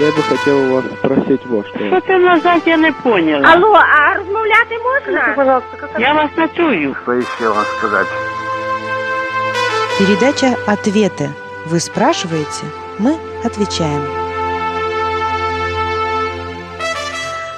Я 0.00 0.10
бы 0.10 0.22
хотел 0.22 0.58
у 0.58 0.74
вас 0.74 0.84
спросить 0.98 1.46
вот 1.46 1.66
что. 1.68 1.78
Що 1.78 2.00
ти 2.00 2.18
назад, 2.18 2.62
я 2.66 2.76
не 2.76 2.92
поняла. 2.92 3.48
Алло, 3.52 3.72
а 3.74 4.14
розмовляти 4.14 4.78
можна? 4.78 5.34
пожалуйста, 5.36 5.88
Я 5.98 6.14
вас 6.14 6.30
не 6.36 6.48
чую. 6.56 6.96
Что 7.02 7.12
еще 7.12 7.48
вам 7.48 7.64
сказать? 7.78 8.06
Передача 9.98 10.56
«Ответы». 10.66 11.30
Вы 11.66 11.80
спрашиваете, 11.80 12.64
мы 12.98 13.16
отвечаем. 13.44 14.23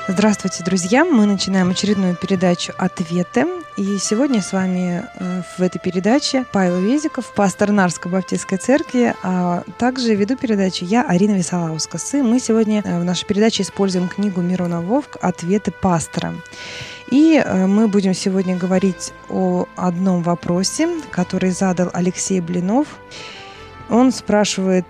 Здравствуйте, 0.08 0.62
друзья! 0.62 1.04
Мы 1.04 1.26
начинаем 1.26 1.70
очередную 1.70 2.14
передачу 2.14 2.72
«Ответы». 2.78 3.44
И 3.76 3.98
сегодня 3.98 4.40
с 4.40 4.52
вами 4.52 5.02
э, 5.02 5.42
в 5.58 5.60
этой 5.60 5.80
передаче 5.80 6.46
Павел 6.52 6.78
Везиков, 6.78 7.32
пастор 7.34 7.72
Нарской 7.72 8.12
Баптистской 8.12 8.56
церкви, 8.58 9.16
а 9.24 9.64
также 9.78 10.14
веду 10.14 10.36
передачу 10.36 10.84
я, 10.84 11.02
Арина 11.02 11.32
Висолаускас. 11.32 12.14
И 12.14 12.22
мы 12.22 12.38
сегодня 12.38 12.82
э, 12.84 13.00
в 13.00 13.04
нашей 13.04 13.26
передаче 13.26 13.64
используем 13.64 14.06
книгу 14.06 14.40
Мирона 14.40 14.80
Вовк 14.80 15.16
«Ответы 15.20 15.72
пастора». 15.72 16.34
И 17.10 17.42
э, 17.44 17.66
мы 17.66 17.88
будем 17.88 18.14
сегодня 18.14 18.56
говорить 18.56 19.12
о 19.28 19.66
одном 19.74 20.22
вопросе, 20.22 20.88
который 21.10 21.50
задал 21.50 21.90
Алексей 21.92 22.40
Блинов. 22.40 22.86
Он 23.88 24.12
спрашивает, 24.12 24.86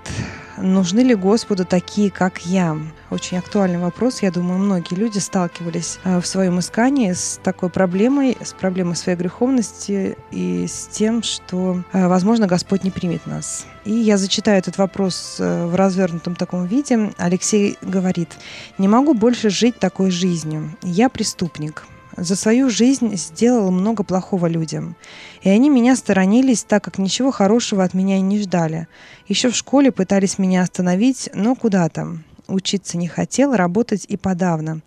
нужны 0.59 1.01
ли 1.01 1.15
Господу 1.15 1.65
такие, 1.65 2.10
как 2.10 2.46
я? 2.46 2.77
Очень 3.10 3.38
актуальный 3.38 3.78
вопрос. 3.78 4.23
Я 4.23 4.30
думаю, 4.30 4.59
многие 4.59 4.95
люди 4.95 5.19
сталкивались 5.19 5.98
э, 6.05 6.20
в 6.20 6.27
своем 6.27 6.59
искании 6.59 7.12
с 7.12 7.41
такой 7.42 7.70
проблемой, 7.70 8.37
с 8.42 8.52
проблемой 8.52 8.96
своей 8.96 9.19
греховности 9.19 10.16
и 10.30 10.66
с 10.66 10.87
тем, 10.87 11.23
что, 11.23 11.82
э, 11.92 12.09
возможно, 12.09 12.46
Господь 12.46 12.84
не 12.84 12.91
примет 12.91 13.27
нас. 13.27 13.66
И 13.84 13.92
я 13.92 14.16
зачитаю 14.16 14.59
этот 14.59 14.79
вопрос 14.79 15.37
э, 15.38 15.66
в 15.66 15.74
развернутом 15.74 16.34
таком 16.34 16.66
виде. 16.66 17.12
Алексей 17.18 17.79
говорит, 17.82 18.37
«Не 18.79 18.88
могу 18.88 19.15
больше 19.15 19.51
жить 19.51 19.79
такой 19.79 20.10
жизнью. 20.10 20.76
Я 20.82 21.09
преступник. 21.09 21.85
За 22.16 22.34
свою 22.34 22.70
жизнь 22.70 23.14
сделал 23.16 23.70
много 23.70 24.02
плохого 24.02 24.46
людям. 24.46 24.96
И 25.42 25.50
они 25.50 25.68
меня 25.68 25.96
сторонились, 25.96 26.64
так 26.64 26.82
как 26.82 26.98
ничего 26.98 27.30
хорошего 27.30 27.84
от 27.84 27.92
меня 27.92 28.16
и 28.16 28.23
не 28.23 28.40
ждали. 28.40 28.88
Еще 29.28 29.50
в 29.50 29.56
школе 29.56 29.92
пытались 29.92 30.38
меня 30.38 30.62
остановить, 30.62 31.28
но 31.34 31.54
куда 31.54 31.88
там. 31.88 32.24
Учиться 32.48 32.96
не 32.96 33.08
хотел, 33.08 33.54
работать 33.54 34.06
и 34.08 34.16
подавно. 34.16 34.80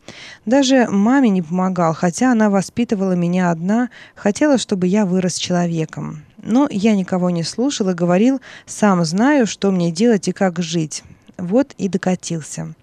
Даже 0.46 0.88
маме 0.90 1.30
не 1.30 1.42
помогал, 1.42 1.94
хотя 1.94 2.32
она 2.32 2.50
воспитывала 2.50 3.12
меня 3.12 3.52
одна, 3.52 3.90
хотела, 4.16 4.58
чтобы 4.58 4.88
я 4.88 5.06
вырос 5.06 5.36
человеком. 5.36 6.24
Но 6.42 6.68
я 6.72 6.96
никого 6.96 7.30
не 7.30 7.44
слушал 7.44 7.90
и 7.90 7.94
говорил, 7.94 8.40
сам 8.66 9.04
знаю, 9.04 9.46
что 9.46 9.72
мне 9.72 9.92
делать 9.92 10.30
и 10.30 10.32
как 10.32 10.60
жить. 10.60 11.04
Вот 11.38 11.74
и 11.78 11.90
докатился. 11.90 12.74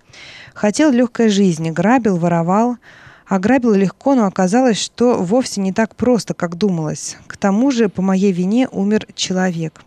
Хотел 0.54 0.90
легкой 0.90 1.30
жизни, 1.30 1.70
грабил, 1.70 2.16
воровал, 2.18 2.76
Ограбил 3.26 3.74
легко, 3.74 4.14
но 4.14 4.26
оказалось, 4.26 4.78
что 4.78 5.16
вовсе 5.22 5.60
не 5.60 5.72
так 5.72 5.96
просто, 5.96 6.32
как 6.32 6.56
думалось. 6.56 7.16
К 7.26 7.36
тому 7.36 7.70
же 7.72 7.88
по 7.88 8.00
моей 8.00 8.32
вине 8.32 8.68
умер 8.68 9.06
человек. 9.14 9.82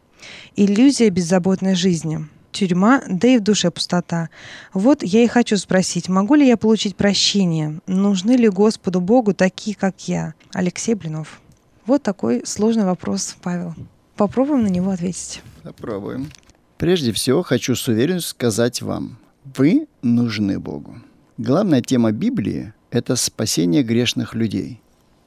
Иллюзия 0.57 1.09
беззаботной 1.09 1.75
жизни. 1.75 2.27
Тюрьма, 2.51 3.01
да 3.07 3.27
и 3.27 3.37
в 3.37 3.41
душе 3.41 3.71
пустота. 3.71 4.29
Вот 4.73 5.03
я 5.03 5.23
и 5.23 5.27
хочу 5.27 5.55
спросить, 5.55 6.09
могу 6.09 6.35
ли 6.35 6.47
я 6.47 6.57
получить 6.57 6.95
прощение? 6.95 7.79
Нужны 7.87 8.31
ли 8.31 8.49
Господу 8.49 8.99
Богу 8.99 9.33
такие, 9.33 9.75
как 9.75 10.07
я? 10.07 10.33
Алексей 10.53 10.95
Блинов. 10.95 11.39
Вот 11.85 12.03
такой 12.03 12.41
сложный 12.45 12.85
вопрос, 12.85 13.37
Павел. 13.41 13.73
Попробуем 14.15 14.63
на 14.63 14.67
него 14.67 14.91
ответить. 14.91 15.41
Попробуем. 15.63 16.29
Прежде 16.77 17.13
всего, 17.13 17.43
хочу 17.43 17.75
с 17.75 17.87
уверенностью 17.87 18.31
сказать 18.31 18.81
вам, 18.81 19.17
вы 19.55 19.87
нужны 20.01 20.59
Богу. 20.59 20.95
Главная 21.37 21.81
тема 21.81 22.11
Библии 22.11 22.73
это 22.91 23.15
спасение 23.15 23.83
грешных 23.83 24.33
людей. 24.33 24.81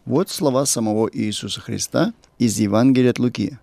Вот 0.04 0.30
слова 0.30 0.66
самого 0.66 1.08
Иисуса 1.12 1.60
Христа 1.60 2.12
из 2.38 2.58
Евангелия 2.58 3.10
от 3.10 3.18
Луки. 3.18 3.58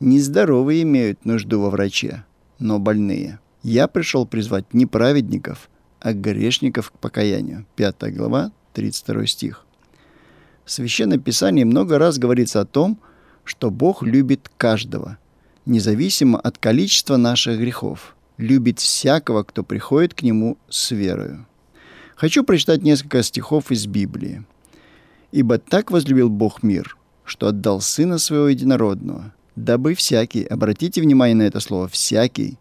«Нездоровые 0.00 0.82
имеют 0.82 1.24
нужду 1.24 1.60
во 1.60 1.70
враче, 1.70 2.24
но 2.58 2.78
больные. 2.78 3.40
Я 3.62 3.88
пришел 3.88 4.26
призвать 4.26 4.72
не 4.74 4.86
праведников, 4.86 5.70
а 6.00 6.12
грешников 6.12 6.90
к 6.90 6.98
покаянию». 6.98 7.66
5 7.76 8.14
глава, 8.14 8.52
32 8.74 9.26
стих. 9.26 9.64
В 10.64 10.70
Священном 10.70 11.20
Писании 11.20 11.64
много 11.64 11.98
раз 11.98 12.18
говорится 12.18 12.60
о 12.60 12.66
том, 12.66 12.98
что 13.44 13.70
Бог 13.70 14.02
любит 14.02 14.50
каждого, 14.58 15.16
независимо 15.64 16.38
от 16.38 16.58
количества 16.58 17.16
наших 17.16 17.58
грехов, 17.58 18.14
любит 18.36 18.78
всякого, 18.78 19.42
кто 19.42 19.64
приходит 19.64 20.12
к 20.12 20.22
Нему 20.22 20.58
с 20.68 20.90
верою. 20.90 21.46
Хочу 22.18 22.42
прочитать 22.42 22.82
несколько 22.82 23.22
стихов 23.22 23.70
из 23.70 23.86
Библии. 23.86 24.42
«Ибо 25.30 25.58
так 25.58 25.92
возлюбил 25.92 26.28
Бог 26.28 26.64
мир, 26.64 26.96
что 27.24 27.46
отдал 27.46 27.80
Сына 27.80 28.18
Своего 28.18 28.48
Единородного, 28.48 29.32
дабы 29.54 29.94
всякий, 29.94 30.42
обратите 30.42 31.00
внимание 31.00 31.36
на 31.36 31.42
это 31.42 31.60
слово, 31.60 31.86
всякий, 31.86 32.58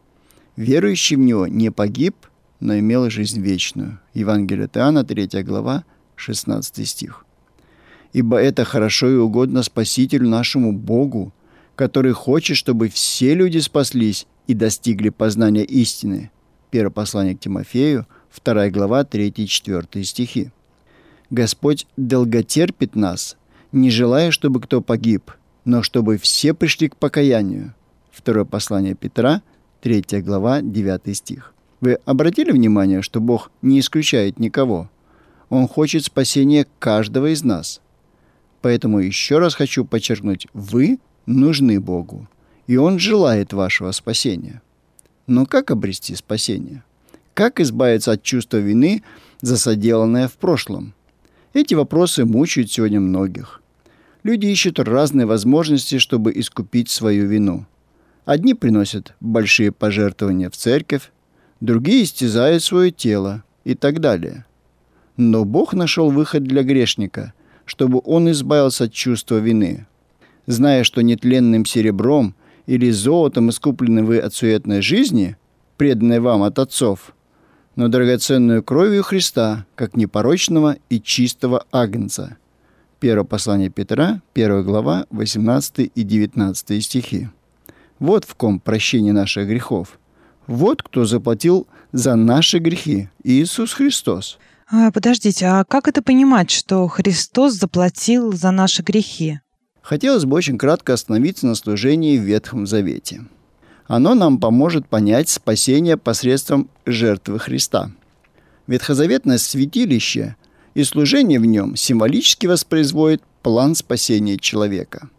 верующий 0.58 1.16
в 1.16 1.22
Него 1.22 1.48
не 1.48 1.72
погиб, 1.72 2.16
но 2.60 2.78
имел 2.78 3.10
жизнь 3.10 3.42
вечную». 3.42 4.00
Евангелие 4.14 4.66
от 4.66 4.78
Иоанна, 4.78 5.04
3 5.04 5.42
глава, 5.42 5.86
16 6.18 6.88
стих. 6.88 7.26
«Ибо 8.14 8.38
это 8.38 8.64
хорошо 8.64 9.10
и 9.10 9.16
угодно 9.16 9.64
Спасителю 9.64 10.30
нашему 10.30 10.72
Богу, 10.72 11.34
который 11.76 12.12
хочет, 12.12 12.58
чтобы 12.58 12.90
все 12.90 13.34
люди 13.34 13.58
спаслись 13.58 14.28
и 14.46 14.54
достигли 14.54 15.10
познания 15.10 15.64
истины». 15.64 16.30
Первое 16.70 16.92
послание 16.92 17.36
к 17.36 17.40
Тимофею, 17.40 18.06
2 18.44 18.70
глава, 18.70 19.04
3-4 19.04 20.04
стихи. 20.04 20.52
Господь 21.30 21.88
долготерпит 21.98 22.96
нас, 22.96 23.38
не 23.72 23.90
желая, 23.90 24.32
чтобы 24.32 24.62
кто 24.62 24.82
погиб, 24.82 25.32
но 25.66 25.84
чтобы 25.84 26.18
все 26.18 26.54
пришли 26.54 26.90
к 26.90 26.96
покаянию. 26.96 27.74
Второе 28.12 28.46
послание 28.46 28.96
Петра, 28.96 29.42
3 29.82 30.22
глава, 30.22 30.62
9 30.62 31.16
стих. 31.16 31.54
Вы 31.82 32.00
обратили 32.06 32.52
внимание, 32.52 33.02
что 33.02 33.22
Бог 33.22 33.52
не 33.62 33.80
исключает 33.80 34.40
никого? 34.40 34.90
Он 35.50 35.68
хочет 35.68 36.06
спасения 36.06 36.66
каждого 36.80 37.32
из 37.32 37.44
нас. 37.44 37.82
Поэтому 38.62 39.00
еще 39.00 39.38
раз 39.38 39.54
хочу 39.54 39.86
подчеркнуть, 39.86 40.48
вы 40.54 41.00
нужны 41.26 41.80
Богу, 41.80 42.28
и 42.66 42.78
Он 42.78 42.98
желает 42.98 43.54
вашего 43.54 43.92
спасения. 43.92 44.62
Но 45.28 45.46
как 45.46 45.72
обрести 45.72 46.16
спасение? 46.16 46.84
Как 47.38 47.60
избавиться 47.60 48.14
от 48.14 48.24
чувства 48.24 48.58
вины 48.58 49.04
за 49.42 49.58
соделанное 49.58 50.28
в 50.28 50.38
прошлом? 50.38 50.96
Эти 51.54 51.76
вопросы 51.76 52.26
мучают 52.26 52.72
сегодня 52.72 53.00
многих. 53.00 53.62
Люди 54.24 54.48
ищут 54.48 54.80
разные 54.80 55.28
возможности, 55.28 56.00
чтобы 56.00 56.32
искупить 56.34 56.90
свою 56.90 57.28
вину. 57.28 57.68
Одни 58.26 58.56
приносят 58.56 59.14
большие 59.20 59.72
пожертвования 59.72 60.50
в 60.50 60.58
церковь, 60.58 61.12
другие 61.62 62.06
истязают 62.06 62.64
свое 62.64 62.90
тело 62.90 63.44
и 63.66 63.76
так 63.76 64.00
далее. 64.00 64.46
Но 65.16 65.46
Бог 65.46 65.76
нашел 65.76 66.10
выход 66.10 66.44
для 66.44 66.64
грешника, 66.64 67.34
чтобы 67.66 68.02
он 68.04 68.32
избавился 68.32 68.86
от 68.86 68.94
чувства 68.94 69.36
вины. 69.36 69.86
Зная, 70.48 70.84
что 70.84 71.02
нетленным 71.02 71.66
серебром 71.66 72.34
или 72.66 72.90
золотом 72.90 73.52
искуплены 73.52 74.04
вы 74.04 74.18
от 74.18 74.34
суетной 74.34 74.82
жизни, 74.82 75.38
преданной 75.78 76.20
вам 76.20 76.42
от 76.42 76.58
отцов– 76.58 77.14
но 77.78 77.90
драгоценную 77.90 78.64
кровью 78.64 79.04
Христа, 79.04 79.66
как 79.76 79.96
непорочного 79.96 80.78
и 80.90 81.00
чистого 81.00 81.66
агнца. 81.72 82.38
Первое 83.00 83.24
послание 83.24 83.70
Петра, 83.70 84.22
1 84.34 84.64
глава, 84.64 85.06
18 85.12 85.92
и 85.94 86.04
19 86.04 86.84
стихи. 86.84 87.30
Вот 88.00 88.26
в 88.26 88.34
ком 88.34 88.60
прощение 88.60 89.14
наших 89.14 89.48
грехов. 89.48 90.00
Вот 90.48 90.82
кто 90.82 91.06
заплатил 91.06 91.68
за 91.92 92.16
наши 92.16 92.58
грехи. 92.58 93.10
Иисус 93.24 93.74
Христос. 93.74 94.40
А, 94.70 94.92
подождите, 94.92 95.46
а 95.46 95.64
как 95.64 95.88
это 95.88 96.02
понимать, 96.02 96.50
что 96.50 96.88
Христос 96.88 97.54
заплатил 97.54 98.34
за 98.34 98.50
наши 98.50 98.82
грехи? 98.82 99.40
Хотелось 99.84 100.26
бы 100.26 100.36
очень 100.36 100.58
кратко 100.58 100.94
остановиться 100.94 101.46
на 101.46 101.54
служении 101.54 102.18
в 102.18 102.24
Ветхом 102.24 102.66
Завете– 102.66 103.26
оно 103.88 104.16
нам 104.16 104.40
поможет 104.40 104.88
понять 104.88 105.30
спасение 105.30 105.98
посредством 105.98 106.70
жертвы 106.86 107.40
Христа. 107.40 107.92
Ветхозаветное 108.68 109.38
святилище 109.38 110.36
и 110.74 110.84
служение 110.84 111.40
в 111.40 111.46
нем 111.46 111.76
символически 111.76 112.48
воспроизводит 112.48 113.22
план 113.42 113.76
спасения 113.76 114.38
человека. 114.38 115.10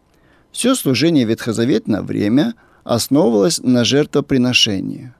Все 0.53 0.75
служение 0.75 1.25
ветхозаветное 1.25 2.03
время 2.03 2.55
основывалось 2.85 3.59
на 3.63 3.85
жертвоприношении. 3.85 5.15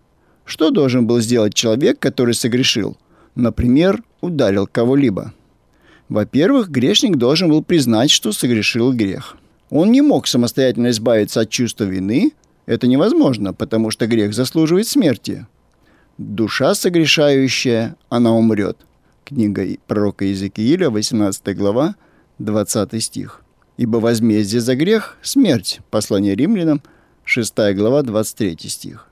Что 0.45 0.71
должен 0.71 1.07
был 1.07 1.21
сделать 1.21 1.55
человек, 1.55 1.99
который 1.99 2.35
согрешил? 2.35 2.97
Например, 3.35 4.03
ударил 4.21 4.67
кого-либо. 4.67 5.33
Во-первых, 6.09 6.71
грешник 6.71 7.17
должен 7.17 7.49
был 7.51 7.63
признать, 7.63 8.11
что 8.11 8.33
согрешил 8.33 8.93
грех. 8.93 9.37
Он 9.71 9.93
не 9.93 10.01
мог 10.01 10.27
самостоятельно 10.27 10.91
избавиться 10.91 11.41
от 11.41 11.49
чувства 11.49 11.85
вины– 11.85 12.33
это 12.69 12.87
невозможно, 12.87 13.55
потому 13.55 13.91
что 13.91 14.07
грех 14.07 14.35
заслуживает 14.35 14.87
смерти. 14.87 15.47
душа 16.19 16.75
согрешающая, 16.75 17.97
она 18.11 18.35
умрет. 18.35 18.77
Книга 19.25 19.67
пророка 19.87 20.27
Иезекииля, 20.27 20.91
18 20.91 21.57
глава, 21.57 21.95
20 22.39 23.03
стих. 23.03 23.43
Ибо 23.79 23.97
возмездие 23.99 24.61
за 24.61 24.77
грех– 24.77 25.17
смерть. 25.23 25.81
Послание 25.91 26.35
римлянам, 26.35 26.83
6 27.25 27.55
глава, 27.75 28.03
23 28.03 28.69
стих. 28.69 29.09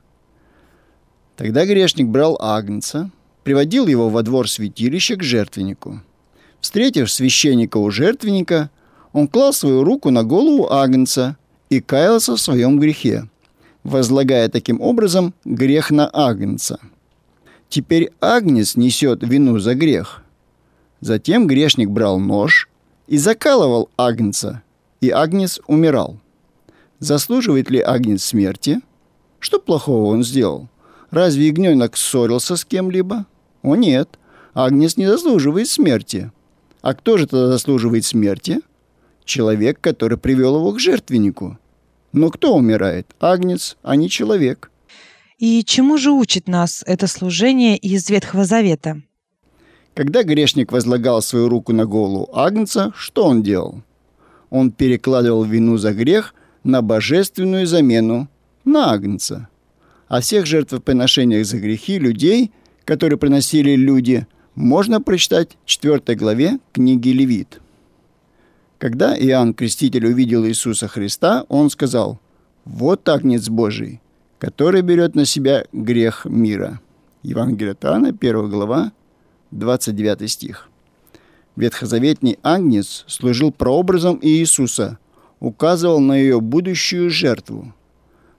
Тогда 1.36 1.64
грешник 1.64 2.08
брал 2.08 2.36
агнца, 2.38 3.10
приводил 3.42 3.86
его 3.86 4.10
во 4.10 4.22
двор 4.22 4.50
святилища 4.50 5.16
к 5.16 5.22
жертвеннику. 5.22 6.02
Встретив 6.60 7.10
священника 7.10 7.78
у 7.78 7.90
жертвенника, 7.90 8.68
он 9.14 9.28
клал 9.28 9.54
свою 9.54 9.82
руку 9.82 10.10
на 10.10 10.24
голову 10.24 10.70
агнца 10.70 11.38
и 11.70 11.80
каялся 11.80 12.36
в 12.36 12.40
своем 12.40 12.78
грехе, 12.78 13.28
возлагая 13.86 14.48
таким 14.48 14.80
образом 14.80 15.32
грех 15.44 15.90
на 15.90 16.10
агнца. 16.12 16.80
Теперь 17.68 18.10
агнец 18.20 18.76
несет 18.76 19.22
вину 19.22 19.58
за 19.58 19.74
грех. 19.74 20.22
Затем 21.00 21.46
грешник 21.46 21.90
брал 21.90 22.18
нож 22.18 22.68
и 23.06 23.16
закалывал 23.16 23.88
агнца, 23.96 24.62
и 25.00 25.10
агнец 25.10 25.60
умирал. 25.66 26.18
Заслуживает 26.98 27.70
ли 27.70 27.80
агнец 27.80 28.24
смерти? 28.24 28.80
Что 29.38 29.60
плохого 29.60 30.06
он 30.06 30.24
сделал? 30.24 30.68
Разве 31.10 31.48
ягненок 31.48 31.96
ссорился 31.96 32.56
с 32.56 32.64
кем-либо? 32.64 33.26
О 33.62 33.76
нет, 33.76 34.18
агнец 34.54 34.96
не 34.96 35.06
заслуживает 35.06 35.68
смерти. 35.68 36.30
А 36.80 36.94
кто 36.94 37.18
же 37.18 37.26
тогда 37.26 37.48
заслуживает 37.48 38.04
смерти? 38.04 38.60
Человек, 39.24 39.80
который 39.80 40.18
привел 40.18 40.56
его 40.56 40.72
к 40.72 40.80
жертвеннику. 40.80 41.58
Но 42.16 42.30
кто 42.30 42.56
умирает? 42.56 43.14
Агнец, 43.20 43.76
а 43.82 43.94
не 43.94 44.08
человек. 44.08 44.70
И 45.36 45.62
чему 45.64 45.98
же 45.98 46.12
учит 46.12 46.48
нас 46.48 46.82
это 46.86 47.08
служение 47.08 47.76
из 47.76 48.08
Ветхого 48.08 48.46
Завета? 48.46 49.02
Когда 49.92 50.22
грешник 50.22 50.72
возлагал 50.72 51.20
свою 51.20 51.50
руку 51.50 51.74
на 51.74 51.84
голову 51.84 52.30
Агнца, 52.32 52.90
что 52.96 53.26
он 53.26 53.42
делал? 53.42 53.82
Он 54.48 54.72
перекладывал 54.72 55.44
вину 55.44 55.76
за 55.76 55.92
грех 55.92 56.34
на 56.64 56.80
божественную 56.80 57.66
замену, 57.66 58.28
на 58.64 58.92
Агнца. 58.92 59.48
О 60.08 60.22
всех 60.22 60.46
жертвоприношениях 60.46 61.44
за 61.44 61.58
грехи 61.58 61.98
людей, 61.98 62.50
которые 62.86 63.18
приносили 63.18 63.76
люди, 63.76 64.26
можно 64.54 65.02
прочитать 65.02 65.58
в 65.66 65.66
4 65.66 66.16
главе 66.16 66.60
книги 66.72 67.10
Левит. 67.10 67.60
Когда 68.78 69.16
Иоанн 69.16 69.54
Креститель 69.54 70.06
увидел 70.06 70.44
Иисуса 70.44 70.86
Христа, 70.86 71.46
он 71.48 71.70
сказал, 71.70 72.20
«Вот 72.64 73.08
Агнец 73.08 73.48
Божий, 73.48 74.00
который 74.38 74.82
берет 74.82 75.14
на 75.14 75.24
себя 75.24 75.64
грех 75.72 76.26
мира». 76.26 76.80
Евангелие 77.22 77.72
от 77.72 77.84
Иоанна, 77.84 78.08
1 78.08 78.50
глава, 78.50 78.92
29 79.50 80.30
стих. 80.30 80.68
Ветхозаветний 81.56 82.38
Агнец 82.42 83.04
служил 83.08 83.50
прообразом 83.50 84.18
Иисуса, 84.20 84.98
указывал 85.40 86.00
на 86.00 86.12
ее 86.12 86.42
будущую 86.42 87.08
жертву. 87.08 87.72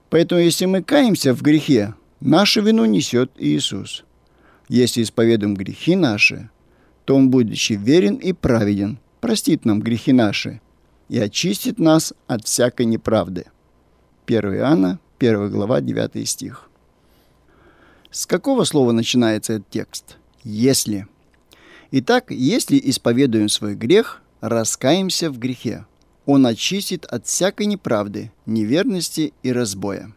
Поэтому, 0.08 0.40
если 0.40 0.66
мы 0.66 0.84
каемся 0.84 1.34
в 1.34 1.42
грехе, 1.42 1.94
нашу 2.20 2.62
вину 2.62 2.84
несет 2.84 3.32
Иисус. 3.36 4.04
Если 4.68 5.02
исповедуем 5.02 5.54
грехи 5.54 5.96
наши, 5.96 6.48
то 7.04 7.16
Он, 7.16 7.28
будучи 7.28 7.72
верен 7.72 8.14
и 8.14 8.32
праведен, 8.32 8.98
простит 9.20 9.64
нам 9.64 9.80
грехи 9.80 10.12
наши 10.12 10.60
и 11.08 11.18
очистит 11.18 11.78
нас 11.78 12.12
от 12.26 12.46
всякой 12.46 12.86
неправды. 12.86 13.46
1 14.26 14.56
Иоанна, 14.56 14.98
1 15.18 15.50
глава, 15.50 15.80
9 15.80 16.28
стих. 16.28 16.68
С 18.10 18.26
какого 18.26 18.64
слова 18.64 18.92
начинается 18.92 19.54
этот 19.54 19.70
текст? 19.70 20.16
«Если». 20.44 21.06
Итак, 21.90 22.30
если 22.30 22.80
исповедуем 22.84 23.48
свой 23.48 23.74
грех, 23.74 24.22
раскаемся 24.40 25.30
в 25.30 25.38
грехе. 25.38 25.86
Он 26.26 26.46
очистит 26.46 27.06
от 27.06 27.26
всякой 27.26 27.66
неправды, 27.66 28.30
неверности 28.44 29.32
и 29.42 29.52
разбоя. 29.52 30.12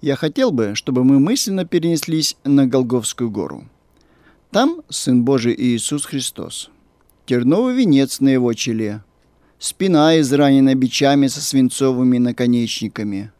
Я 0.00 0.16
хотел 0.16 0.52
бы, 0.52 0.74
чтобы 0.74 1.04
мы 1.04 1.18
мысленно 1.20 1.66
перенеслись 1.66 2.36
на 2.44 2.66
Голговскую 2.66 3.30
гору. 3.30 3.68
Там 4.50 4.82
Сын 4.88 5.22
Божий 5.22 5.54
Иисус 5.54 6.06
Христос. 6.06 6.70
Терновый 7.26 7.74
венец 7.74 8.20
на 8.20 8.28
его 8.28 8.54
челе. 8.54 9.02
Спина 9.58 10.20
изранена 10.20 10.76
бичами 10.76 11.26
со 11.26 11.40
свинцовыми 11.40 12.18
наконечниками. 12.18 13.32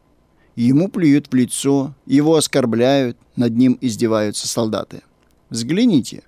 Ему 0.57 0.89
плюют 0.89 1.27
в 1.31 1.33
лицо, 1.33 1.95
его 2.05 2.35
оскорбляют, 2.35 3.17
над 3.37 3.55
ним 3.55 3.77
издеваются 3.79 4.47
солдаты. 4.47 5.03
Взгляните. 5.49 6.23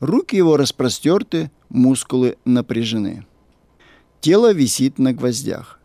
Руки 0.00 0.36
его 0.36 0.56
распростерты, 0.56 1.52
мускулы 1.68 2.38
напряжены. 2.44 3.24
Тело 4.20 4.52
висит 4.52 4.98
на 4.98 5.12
гвоздях. 5.12 5.78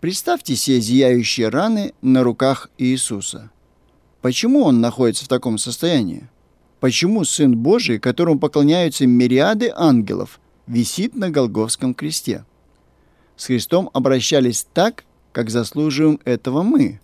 Представьте 0.00 0.54
себе 0.54 0.80
зияющие 0.80 1.48
раны 1.48 1.94
на 2.02 2.22
руках 2.22 2.68
Иисуса. 2.76 3.50
Почему 4.20 4.64
он 4.64 4.82
находится 4.82 5.24
в 5.24 5.28
таком 5.28 5.56
состоянии? 5.56 6.28
Почему 6.82 7.24
Сын 7.24 7.56
Божий, 7.56 8.00
которому 8.00 8.40
поклоняются 8.40 9.06
мириады 9.06 9.70
ангелов, 9.72 10.40
висит 10.66 11.14
на 11.14 11.30
Голговском 11.30 11.94
кресте? 11.94 12.44
С 13.36 13.46
Христом 13.46 13.88
обращались 13.92 14.66
так, 14.74 15.04
как 15.30 15.48
заслуживаем 15.48 16.18
этого 16.24 16.64
мы. 16.64 17.00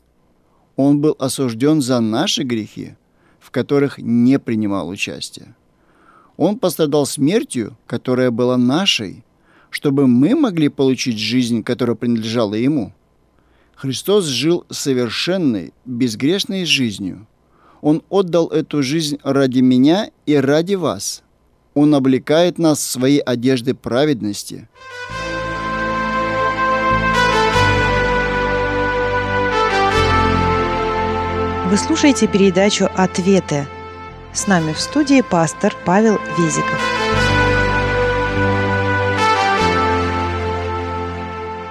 Он 0.74 1.00
был 1.00 1.14
осужден 1.20 1.80
за 1.80 2.00
наши 2.00 2.42
грехи, 2.42 2.96
в 3.38 3.52
которых 3.52 3.98
не 3.98 4.40
принимал 4.40 4.88
участия. 4.88 5.54
Он 6.36 6.58
пострадал 6.58 7.06
смертью, 7.06 7.76
которая 7.86 8.32
была 8.32 8.56
нашей, 8.56 9.24
чтобы 9.70 10.08
мы 10.08 10.34
могли 10.34 10.68
получить 10.70 11.20
жизнь, 11.20 11.62
которая 11.62 11.94
принадлежала 11.94 12.54
Ему. 12.54 12.92
Христос 13.76 14.24
жил 14.24 14.66
совершенной, 14.70 15.72
безгрешной 15.84 16.64
жизнью. 16.64 17.28
Он 17.80 18.02
отдал 18.08 18.48
эту 18.48 18.82
жизнь 18.82 19.18
ради 19.22 19.60
меня 19.60 20.10
и 20.26 20.34
ради 20.36 20.74
вас. 20.74 21.22
Он 21.74 21.94
облекает 21.94 22.58
нас 22.58 22.78
в 22.78 22.90
свои 22.90 23.18
одежды 23.18 23.74
праведности. 23.74 24.68
Вы 31.70 31.76
слушаете 31.76 32.26
передачу 32.26 32.88
«Ответы». 32.96 33.66
С 34.32 34.46
нами 34.46 34.72
в 34.72 34.80
студии 34.80 35.20
пастор 35.20 35.74
Павел 35.84 36.18
Везиков. 36.38 36.80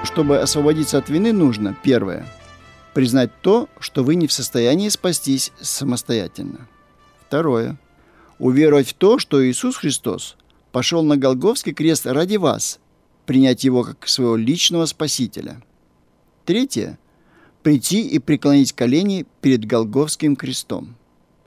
Чтобы 0.04 0.40
освободиться 0.40 1.00
от 1.00 1.10
вины, 1.10 1.34
нужно, 1.34 1.76
первое, 1.84 2.26
признать 2.98 3.30
то, 3.42 3.70
что 3.80 4.04
вы 4.04 4.16
не 4.16 4.26
в 4.26 4.34
состоянии 4.34 4.90
спастись 4.90 5.52
самостоятельно. 5.62 6.68
Второе, 7.28 7.78
уверовать 8.40 8.88
в 8.88 8.94
то, 8.96 9.20
что 9.20 9.48
Иисус 9.48 9.76
Христос 9.76 10.36
пошел 10.72 11.04
на 11.04 11.16
Голговский 11.16 11.74
крест 11.74 12.08
ради 12.08 12.38
вас, 12.38 12.80
принять 13.28 13.64
его 13.64 13.84
как 13.84 14.08
своего 14.08 14.36
личного 14.36 14.88
Спасителя. 14.88 15.62
Третье, 16.44 16.98
прийти 17.62 18.02
и 18.02 18.18
преклонить 18.18 18.74
колени 18.74 19.28
перед 19.42 19.66
Голговским 19.66 20.36
крестом. 20.36 20.96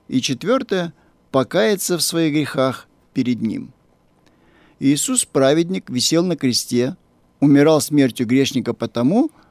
И 0.07 0.21
четвертое, 0.21 0.93
покаяться 1.31 1.97
в 1.97 2.01
своих 2.01 2.31
грехах 2.31 2.87
перед 3.13 3.41
Ним. 3.41 3.73
Иисус, 4.79 5.25
праведник, 5.25 5.89
висел 5.89 6.23
на 6.23 6.37
кресте, 6.37 6.95
умирал 7.41 7.81
смертью 7.81 8.25
грешника 8.25 8.73
потому, 8.73 9.25
что 9.25 9.41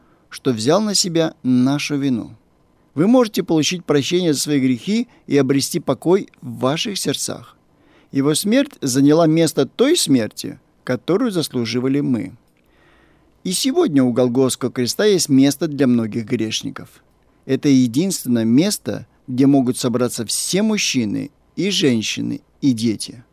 взял 0.52 0.80
на 0.80 0.94
себя 0.94 1.34
нашу 1.42 1.96
вину. 1.96 2.36
Вы 2.94 3.06
можете 3.06 3.42
получить 3.42 3.84
прощение 3.84 4.32
за 4.32 4.40
свои 4.40 4.60
грехи 4.60 5.08
и 5.26 5.36
обрести 5.36 5.80
покой 5.80 6.28
в 6.40 6.58
ваших 6.58 6.98
сердцах. 6.98 7.56
Его 8.12 8.34
смерть 8.34 8.72
заняла 8.80 9.26
место 9.26 9.66
той 9.66 9.96
смерти, 9.96 10.58
которую 10.84 11.30
заслуживали 11.30 12.00
мы. 12.00 12.32
И 13.44 13.52
сегодня 13.52 14.02
у 14.02 14.12
Голгофского 14.12 14.70
креста 14.70 15.04
есть 15.04 15.28
место 15.28 15.66
для 15.66 15.86
многих 15.86 16.26
грешников. 16.26 17.02
Это 17.46 17.68
единственное 17.68 18.44
место, 18.44 19.06
где 19.26 19.46
могут 19.46 19.78
собраться 19.78 20.26
все 20.26 20.62
мужчины 20.62 21.30
и 21.56 21.70
женщины 21.70 22.42
и 22.60 22.72
дети. 22.72 23.24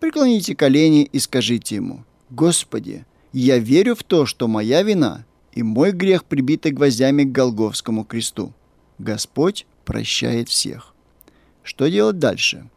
Преклоните 0.00 0.56
колени 0.56 1.02
и 1.04 1.18
скажите 1.18 1.76
ему, 1.76 2.04
«Господи, 2.30 3.04
я 3.32 3.58
верю 3.58 3.94
в 3.94 4.02
то, 4.02 4.26
что 4.26 4.48
моя 4.48 4.82
вина 4.82 5.24
и 5.52 5.62
мой 5.62 5.92
грех 5.92 6.24
прибиты 6.24 6.70
гвоздями 6.70 7.24
к 7.24 7.32
Голговскому 7.32 8.04
кресту. 8.04 8.52
Господь 8.98 9.66
прощает 9.84 10.48
всех. 10.48 10.94
Что 11.62 11.88
делать 11.88 12.18
дальше? 12.18 12.68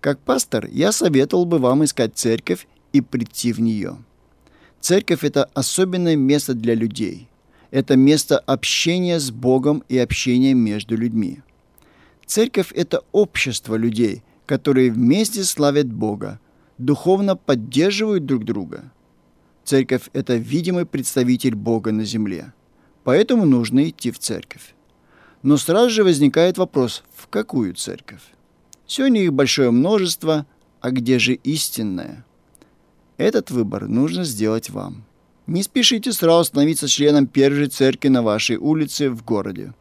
Как 0.00 0.18
пастор, 0.18 0.66
я 0.66 0.92
советовал 0.92 1.44
бы 1.44 1.58
вам 1.58 1.84
искать 1.84 2.16
церковь 2.16 2.66
и 2.92 3.00
прийти 3.00 3.52
в 3.52 3.60
нее. 3.60 3.96
Церковь– 4.80 5.22
это 5.22 5.44
особенное 5.54 6.16
место 6.16 6.54
для 6.54 6.74
людей. 6.74 7.28
Это 7.70 7.96
место 7.96 8.38
общения 8.38 9.20
с 9.20 9.30
Богом 9.30 9.84
и 9.88 9.96
общения 9.96 10.54
между 10.54 10.96
людьми. 10.96 11.40
Церковь– 12.26 12.72
это 12.74 13.02
общество 13.12 13.76
людей, 13.76 14.22
которые 14.46 14.90
вместе 14.90 15.44
славят 15.44 15.86
Бога, 15.86 16.40
духовно 16.78 17.36
поддерживают 17.36 18.26
друг 18.26 18.44
друга. 18.44 18.92
Церковь– 19.64 20.10
это 20.12 20.36
видимый 20.36 20.86
представитель 20.86 21.54
Бога 21.54 21.92
на 21.92 22.04
земле. 22.04 22.52
Поэтому 23.04 23.44
нужно 23.44 23.88
идти 23.88 24.10
в 24.10 24.18
церковь. 24.18 24.74
Но 25.42 25.56
сразу 25.56 25.90
же 25.90 26.04
возникает 26.04 26.58
вопрос, 26.58 27.02
в 27.16 27.28
какую 27.28 27.74
церковь? 27.74 28.22
Сегодня 28.86 29.22
их 29.22 29.32
большое 29.32 29.70
множество, 29.70 30.46
а 30.80 30.90
где 30.90 31.18
же 31.18 31.34
истинная? 31.34 32.24
Этот 33.16 33.50
выбор 33.50 33.88
нужно 33.88 34.24
сделать 34.24 34.70
вам. 34.70 35.04
Не 35.46 35.62
спешите 35.62 36.12
сразу 36.12 36.44
становиться 36.44 36.88
членом 36.88 37.26
первой 37.26 37.66
церкви 37.68 38.08
на 38.08 38.22
вашей 38.22 38.56
улице 38.56 39.10
в 39.10 39.24
городе. 39.24 39.74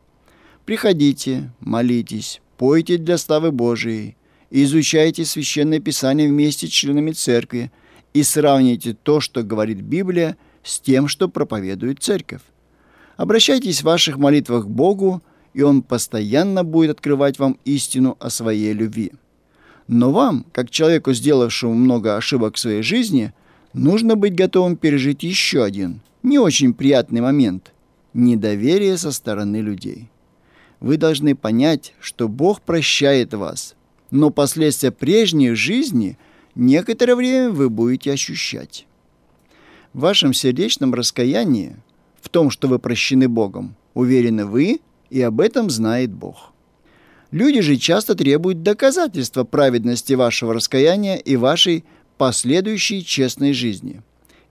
Приходите, 0.66 1.52
молитесь, 1.60 2.42
пойте 2.58 2.98
для 2.98 3.18
славы 3.18 3.52
Божией, 3.52 4.16
изучайте 4.50 5.26
Священное 5.26 5.80
Писание 5.80 6.28
вместе 6.30 6.68
с 6.68 6.70
членами 6.70 7.12
церкви 7.12 7.72
и 8.14 8.24
сравните 8.24 8.94
то, 8.94 9.20
что 9.20 9.44
говорит 9.44 9.82
Библия, 9.82 10.38
с 10.64 10.80
тем, 10.80 11.08
что 11.08 11.28
проповедует 11.28 12.04
церковь. 12.04 12.42
Обращайтесь 13.18 13.82
в 13.82 13.86
ваших 13.86 14.18
молитвах 14.18 14.66
к 14.66 14.70
Богу, 14.70 15.22
и 15.54 15.62
Он 15.62 15.82
постоянно 15.82 16.64
будет 16.64 16.92
открывать 16.92 17.40
вам 17.40 17.58
истину 17.66 18.18
о 18.20 18.30
своей 18.30 18.74
любви. 18.74 19.12
Но 19.88 20.12
вам, 20.12 20.46
как 20.52 20.70
человеку, 20.70 21.14
сделавшему 21.14 21.74
много 21.74 22.16
ошибок 22.16 22.56
в 22.56 22.60
своей 22.60 22.82
жизни, 22.82 23.34
нужно 23.74 24.16
быть 24.16 24.36
готовым 24.36 24.78
пережить 24.78 25.24
еще 25.24 25.64
один, 25.64 26.02
не 26.24 26.40
очень 26.40 26.74
приятный 26.74 27.22
момент– 27.22 27.74
недоверие 28.14 28.98
со 28.98 29.12
стороны 29.12 29.58
людей. 29.58 30.10
Вы 30.80 30.98
должны 30.98 31.36
понять, 31.36 31.94
что 32.00 32.28
Бог 32.28 32.62
прощает 32.62 33.34
вас, 33.34 33.76
но 34.10 34.30
последствия 34.30 34.92
прежней 34.92 35.52
жизни 35.52 36.18
некоторое 36.56 37.16
время 37.16 37.50
вы 37.50 37.70
будете 37.70 38.12
ощущать. 38.12 38.86
В 39.94 40.02
вашем 40.02 40.34
сердечном 40.34 40.94
раскаянии, 40.94 41.76
в 42.22 42.30
том, 42.30 42.50
что 42.50 42.68
вы 42.68 42.80
прощены 42.80 43.28
Богом, 43.28 43.76
уверены 43.94 44.46
вы, 44.46 44.80
и 45.10 45.22
об 45.22 45.42
этом 45.42 45.70
знает 45.70 46.12
Бог. 46.12 46.54
Люди 47.32 47.62
же 47.62 47.78
часто 47.78 48.16
требуют 48.16 48.64
доказательства 48.64 49.44
праведности 49.44 50.14
вашего 50.14 50.54
раскаяния 50.54 51.16
и 51.16 51.36
вашей 51.36 51.86
последующей 52.18 53.04
честной 53.04 53.54
жизни. 53.54 54.02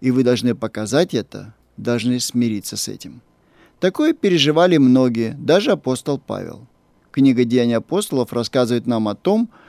И 0.01 0.11
вы 0.11 0.25
должны 0.25 0.55
показать 0.55 1.15
это, 1.15 1.55
должны 1.77 2.21
смириться 2.21 2.77
с 2.77 2.89
этим. 2.89 3.21
Такое 3.81 4.13
переживали 4.13 4.77
многие, 4.77 5.37
даже 5.39 5.73
апостол 5.73 6.19
Павел. 6.19 6.67
Книга 7.11 7.45
«Деяния 7.45 7.79
апостолов» 7.79 8.33
рассказывает 8.33 8.87
нам 8.87 9.09
о 9.09 9.15
том, 9.15 9.47
что 9.47 9.61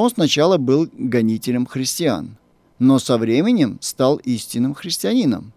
он 0.00 0.10
сначала 0.10 0.58
был 0.58 0.88
гонителем 0.92 1.64
христиан, 1.64 2.36
но 2.78 2.98
со 2.98 3.16
временем 3.16 3.78
стал 3.80 4.16
истинным 4.16 4.74
христианином. 4.74 5.52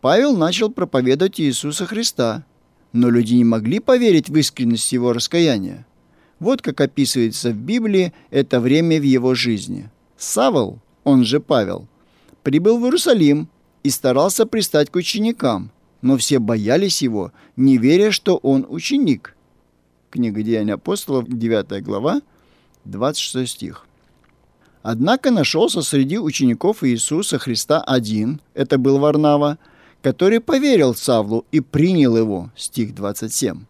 Павел 0.00 0.36
начал 0.36 0.68
проповедовать 0.68 1.40
Иисуса 1.40 1.86
Христа, 1.86 2.44
но 2.92 3.08
люди 3.08 3.34
не 3.34 3.44
могли 3.44 3.78
поверить 3.78 4.28
в 4.28 4.36
искренность 4.36 4.92
его 4.92 5.12
раскаяния. 5.12 5.86
Вот 6.40 6.60
как 6.60 6.80
описывается 6.80 7.50
в 7.52 7.56
Библии 7.56 8.12
это 8.30 8.58
время 8.58 9.00
в 9.00 9.04
его 9.04 9.34
жизни. 9.36 9.90
Савол, 10.16 10.80
он 11.04 11.24
же 11.24 11.38
Павел, 11.38 11.86
прибыл 12.42 12.78
в 12.78 12.84
Иерусалим 12.84 13.48
и 13.84 13.90
старался 13.90 14.44
пристать 14.44 14.90
к 14.90 14.96
ученикам, 14.96 15.70
но 16.00 16.16
все 16.16 16.40
боялись 16.40 17.00
его, 17.00 17.32
не 17.54 17.78
веря, 17.78 18.10
что 18.10 18.38
он 18.38 18.66
ученик. 18.68 19.36
Книга 20.10 20.42
Деяний 20.42 20.74
апостолов, 20.74 21.28
9 21.28 21.82
глава, 21.82 22.22
26 22.84 23.50
стих. 23.50 23.86
Однако 24.82 25.30
нашелся 25.30 25.82
среди 25.82 26.18
учеников 26.18 26.82
Иисуса 26.82 27.38
Христа 27.38 27.80
один, 27.80 28.40
это 28.54 28.78
был 28.78 28.98
Варнава, 28.98 29.58
который 30.02 30.40
поверил 30.40 30.94
Савлу 30.94 31.46
и 31.52 31.60
принял 31.60 32.16
его, 32.16 32.50
стих 32.56 32.94
27. 32.94 33.64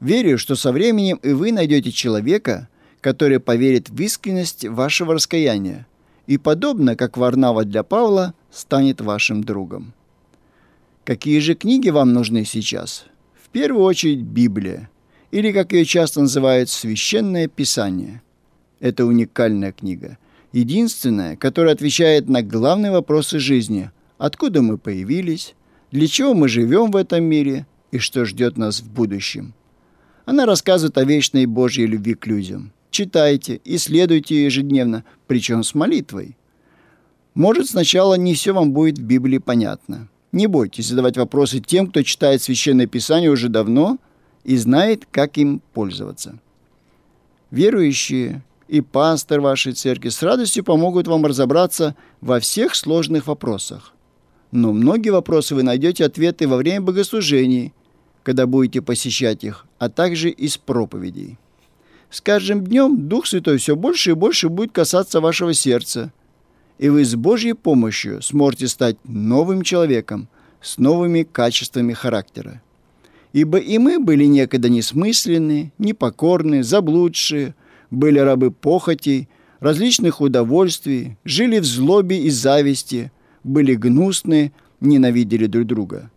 Верю, 0.00 0.38
что 0.38 0.54
со 0.54 0.72
временем 0.72 1.18
и 1.22 1.32
вы 1.32 1.52
найдете 1.52 1.90
человека, 1.90 2.68
который 3.00 3.40
поверит 3.40 3.90
в 3.90 4.00
искренность 4.00 4.64
вашего 4.64 5.14
раскаяния, 5.14 5.86
и, 6.28 6.38
подобно 6.38 6.94
как 6.94 7.16
Варнава 7.16 7.64
для 7.64 7.82
Павла, 7.82 8.34
станет 8.52 9.00
вашим 9.00 9.42
другом. 9.42 9.92
Какие 11.04 11.40
же 11.40 11.54
книги 11.54 11.90
вам 11.90 12.12
нужны 12.12 12.44
сейчас? 12.44 13.06
В 13.42 13.48
первую 13.48 13.84
очередь 13.84 14.20
Библия, 14.20 14.88
или, 15.32 15.50
как 15.50 15.72
ее 15.72 15.84
часто 15.84 16.20
называют, 16.20 16.70
Священное 16.70 17.48
Писание. 17.48 18.22
Это 18.78 19.04
уникальная 19.04 19.72
книга, 19.72 20.18
единственная, 20.52 21.36
которая 21.36 21.74
отвечает 21.74 22.28
на 22.28 22.42
главные 22.42 22.92
вопросы 22.92 23.40
жизни– 23.40 23.90
откуда 24.18 24.62
мы 24.62 24.78
появились, 24.78 25.56
для 25.90 26.06
чего 26.06 26.32
мы 26.32 26.48
живем 26.48 26.92
в 26.92 26.96
этом 26.96 27.24
мире 27.24 27.66
и 27.90 27.98
что 27.98 28.24
ждет 28.24 28.56
нас 28.56 28.80
в 28.80 28.88
будущем– 28.88 29.54
она 30.24 30.46
рассказывает 30.46 30.96
о 30.98 31.04
вечной 31.04 31.46
Божьей 31.46 31.86
любви 31.86 32.14
к 32.14 32.26
людям. 32.26 32.72
Читайте, 32.90 33.60
исследуйте 33.64 34.44
ежедневно, 34.44 35.04
причем 35.26 35.64
с 35.64 35.74
молитвой. 35.74 36.36
Может, 37.34 37.68
сначала 37.68 38.14
не 38.14 38.34
все 38.34 38.52
вам 38.52 38.72
будет 38.72 38.98
в 38.98 39.02
Библии 39.02 39.38
понятно. 39.38 40.08
Не 40.30 40.46
бойтесь 40.46 40.88
задавать 40.88 41.16
вопросы 41.16 41.60
тем, 41.60 41.88
кто 41.88 42.02
читает 42.02 42.42
Священное 42.42 42.86
Писание 42.86 43.30
уже 43.30 43.48
давно 43.48 43.98
и 44.44 44.56
знает, 44.56 45.06
как 45.10 45.38
им 45.38 45.60
пользоваться. 45.72 46.38
Верующие 47.50 48.42
и 48.68 48.80
пастор 48.80 49.40
вашей 49.40 49.72
церкви 49.72 50.08
с 50.08 50.22
радостью 50.22 50.64
помогут 50.64 51.06
вам 51.06 51.26
разобраться 51.26 51.94
во 52.20 52.40
всех 52.40 52.74
сложных 52.74 53.26
вопросах. 53.26 53.92
Но 54.50 54.72
многие 54.72 55.10
вопросы 55.10 55.54
вы 55.54 55.62
найдете 55.62 56.04
ответы 56.04 56.48
во 56.48 56.56
время 56.56 56.80
богослужений– 56.80 57.72
когда 58.22 58.46
будете 58.46 58.82
посещать 58.82 59.44
их, 59.44 59.66
а 59.78 59.88
также 59.88 60.30
из 60.30 60.56
проповедей. 60.56 61.38
С 62.10 62.20
каждым 62.20 62.64
днем 62.64 63.08
Дух 63.08 63.26
Святой 63.26 63.58
все 63.58 63.74
больше 63.74 64.10
и 64.10 64.14
больше 64.14 64.48
будет 64.48 64.72
касаться 64.72 65.20
вашего 65.20 65.54
сердца, 65.54 66.12
и 66.78 66.88
вы 66.88 67.04
с 67.04 67.14
Божьей 67.14 67.54
помощью 67.54 68.22
сможете 68.22 68.68
стать 68.68 68.96
новым 69.04 69.62
человеком 69.62 70.28
с 70.60 70.78
новыми 70.78 71.22
качествами 71.22 71.92
характера. 71.92 72.62
Ибо 73.32 73.58
и 73.58 73.78
мы 73.78 73.98
были 73.98 74.24
некогда 74.24 74.68
несмысленны, 74.68 75.72
непокорны, 75.78 76.62
заблудшие, 76.62 77.54
были 77.90 78.18
рабы 78.18 78.50
похотей, 78.50 79.28
различных 79.60 80.20
удовольствий, 80.20 81.16
жили 81.24 81.58
в 81.58 81.64
злобе 81.64 82.22
и 82.22 82.30
зависти, 82.30 83.10
были 83.42 83.74
гнусны, 83.74 84.52
ненавидели 84.80 85.46
друг 85.46 85.66
друга. 85.66 86.10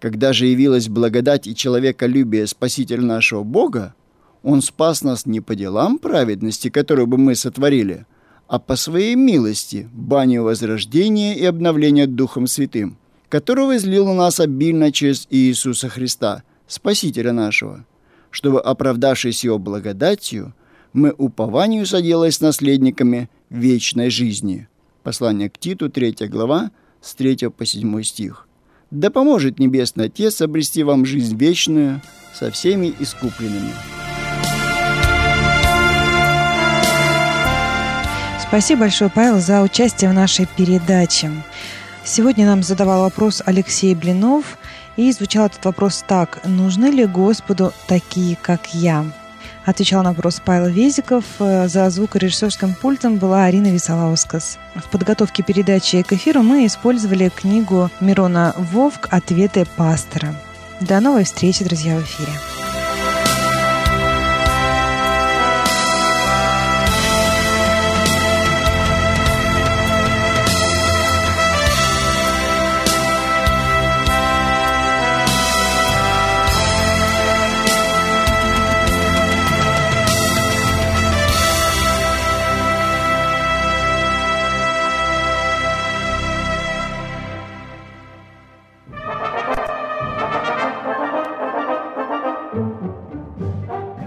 Когда 0.00 0.32
же 0.32 0.46
явилась 0.46 0.88
благодать 0.88 1.46
и 1.46 1.54
человеколюбие 1.54 2.46
Спасителя 2.46 3.02
нашего 3.02 3.42
Бога, 3.42 3.94
Он 4.42 4.62
спас 4.62 5.02
нас 5.02 5.26
не 5.26 5.40
по 5.40 5.54
делам 5.54 5.98
праведности, 5.98 6.68
которую 6.70 7.06
бы 7.06 7.18
мы 7.18 7.34
сотворили, 7.34 8.06
а 8.46 8.58
по 8.58 8.76
своей 8.76 9.14
милости, 9.14 9.88
баню 9.92 10.42
возрождения 10.42 11.34
и 11.34 11.44
обновления 11.44 12.06
Духом 12.06 12.46
Святым, 12.46 12.98
которого 13.28 13.76
излил 13.76 14.06
на 14.06 14.14
нас 14.14 14.40
обильно 14.40 14.92
через 14.92 15.26
Иисуса 15.30 15.88
Христа, 15.88 16.42
Спасителя 16.66 17.32
нашего, 17.32 17.84
чтобы, 18.30 18.60
оправдавшись 18.60 19.44
Его 19.44 19.58
благодатью, 19.58 20.54
мы 20.92 21.12
упованию 21.16 21.86
соделались 21.86 22.40
наследниками 22.40 23.28
вечной 23.50 24.10
жизни. 24.10 24.68
Послание 25.02 25.50
к 25.50 25.58
Титу, 25.58 25.90
3 25.90 26.16
глава, 26.28 26.70
с 27.02 27.14
3 27.14 27.50
по 27.50 27.66
7 27.66 28.02
стих. 28.02 28.48
Да 28.90 29.10
поможет 29.10 29.58
Небесный 29.58 30.06
Отец 30.06 30.40
обрести 30.40 30.82
вам 30.82 31.04
жизнь 31.04 31.36
вечную 31.36 32.00
со 32.32 32.50
всеми 32.50 32.94
искупленными. 32.98 33.72
Спасибо 38.40 38.82
большое, 38.82 39.10
Павел, 39.10 39.40
за 39.40 39.62
участие 39.62 40.10
в 40.10 40.14
нашей 40.14 40.46
передаче. 40.46 41.30
Сегодня 42.04 42.46
нам 42.46 42.62
задавал 42.62 43.02
вопрос 43.02 43.42
Алексей 43.44 43.94
Блинов, 43.94 44.58
и 44.96 45.10
звучал 45.12 45.46
этот 45.46 45.64
вопрос 45.64 46.04
так. 46.06 46.40
«Нужны 46.44 46.86
ли 46.86 47.04
Господу 47.06 47.72
такие, 47.86 48.36
как 48.40 48.74
я?» 48.74 49.04
Отвечал 49.64 50.02
на 50.02 50.10
вопрос 50.10 50.42
Павел 50.44 50.68
Везиков. 50.68 51.24
Э, 51.38 51.68
за 51.68 51.88
звукорежиссерским 51.88 52.74
пультом 52.74 53.16
была 53.16 53.44
Арина 53.44 53.68
Висолаускас. 53.68 54.58
В 54.74 54.90
подготовке 54.90 55.42
передачи 55.42 56.02
к 56.02 56.12
эфиру 56.12 56.42
мы 56.42 56.66
использовали 56.66 57.30
книгу 57.30 57.90
Мирона 58.00 58.54
Вовк 58.58 59.08
«Ответы 59.10 59.66
пастора». 59.76 60.34
До 60.80 61.00
новой 61.00 61.24
встречи, 61.24 61.64
друзья, 61.64 61.96
в 61.96 62.02
эфире. 62.02 62.63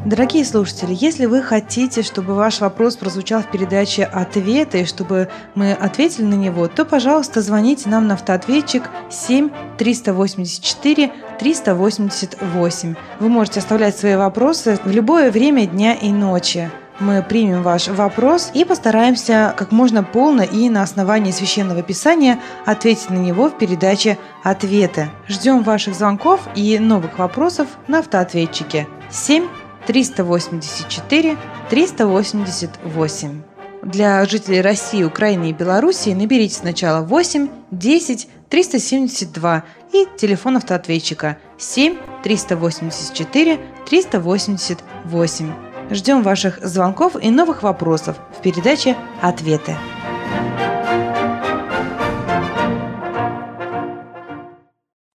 Дорогие 0.07 0.45
слушатели, 0.45 0.95
если 0.97 1.25
вы 1.25 1.41
хотите, 1.41 2.01
чтобы 2.01 2.33
ваш 2.33 2.61
вопрос 2.61 2.95
прозвучал 2.95 3.41
в 3.41 3.51
передаче 3.51 4.05
«Ответы», 4.05 4.85
чтобы 4.85 5.27
мы 5.53 5.73
ответили 5.73 6.23
на 6.23 6.35
него, 6.35 6.69
то, 6.69 6.85
пожалуйста, 6.85 7.41
звоните 7.41 7.89
нам 7.89 8.07
на 8.07 8.13
автоответчик 8.13 8.89
7 9.09 9.49
384 9.77 11.11
388. 11.37 12.95
Вы 13.19 13.27
можете 13.27 13.59
оставлять 13.59 13.97
свои 13.97 14.15
вопросы 14.15 14.79
в 14.81 14.89
любое 14.89 15.29
время 15.29 15.65
дня 15.67 15.93
и 15.93 16.09
ночи. 16.09 16.71
Мы 17.01 17.21
примем 17.21 17.61
ваш 17.61 17.89
вопрос 17.89 18.51
и 18.53 18.63
постараемся 18.63 19.53
как 19.57 19.73
можно 19.73 20.05
полно 20.05 20.43
и 20.43 20.69
на 20.69 20.83
основании 20.83 21.31
священного 21.31 21.83
писания 21.83 22.39
ответить 22.65 23.09
на 23.09 23.17
него 23.17 23.49
в 23.49 23.57
передаче 23.57 24.17
«Ответы». 24.41 25.09
Ждем 25.27 25.63
ваших 25.63 25.95
звонков 25.95 26.47
и 26.55 26.79
новых 26.79 27.19
вопросов 27.19 27.67
на 27.89 27.99
автоответчике 27.99 28.87
7 29.11 29.45
384 29.87 31.37
388. 31.69 33.41
Для 33.83 34.25
жителей 34.25 34.61
России, 34.61 35.03
Украины 35.03 35.49
и 35.49 35.53
Белоруссии 35.53 36.13
наберите 36.13 36.55
сначала 36.55 37.05
8 37.05 37.47
10 37.71 38.27
372 38.49 39.63
и 39.93 40.05
телефон 40.17 40.57
автоответчика 40.57 41.37
7 41.57 41.97
384 42.23 43.59
388. 43.89 45.53
Ждем 45.89 46.21
ваших 46.21 46.59
звонков 46.65 47.15
и 47.21 47.29
новых 47.29 47.63
вопросов 47.63 48.17
в 48.37 48.41
передаче 48.41 48.97
«Ответы». 49.21 49.77